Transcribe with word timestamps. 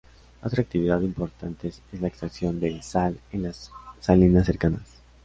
Otra 0.41 0.63
actividad 0.63 0.99
importantes 1.01 1.83
es 1.93 2.01
la 2.01 2.07
extracción 2.07 2.59
de 2.59 2.81
sal 2.81 3.19
en 3.31 3.43
las 3.43 3.69
salinas 3.99 4.47
cercanas. 4.47 4.81